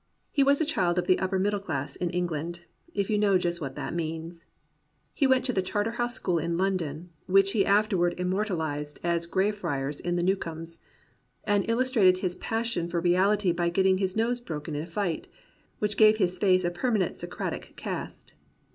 He 0.31 0.41
was 0.43 0.59
a 0.59 0.65
child 0.65 0.97
of 0.97 1.05
the 1.05 1.19
upper 1.19 1.37
middle 1.37 1.59
class 1.59 1.95
in 1.95 2.09
England— 2.09 2.61
if 2.95 3.11
you 3.11 3.19
know 3.19 3.37
just 3.37 3.61
what 3.61 3.75
that 3.75 3.93
means. 3.93 4.43
He 5.13 5.27
went 5.27 5.45
to 5.45 5.53
the 5.53 5.61
Char 5.61 5.83
terhouse 5.83 6.13
School 6.15 6.39
in 6.39 6.57
London 6.57 7.11
(which 7.27 7.51
he 7.51 7.63
afterward 7.67 8.17
immortaKzed 8.17 8.97
as 9.03 9.27
Greyfriars 9.27 9.99
in 9.99 10.15
The 10.15 10.23
Newcomes), 10.23 10.79
and 11.43 11.69
illustrated 11.69 12.17
his 12.17 12.35
passion 12.37 12.87
for 12.89 12.99
reahty 12.99 13.55
by 13.55 13.69
getting 13.69 13.99
his 13.99 14.17
nose 14.17 14.41
broken 14.41 14.73
in 14.73 14.81
a 14.81 14.87
fight, 14.87 15.27
which 15.77 15.97
gave 15.97 16.17
his 16.17 16.39
face 16.39 16.63
a 16.63 16.71
permanent 16.71 17.15
Socratic 17.15 17.73
cast. 17.75 18.33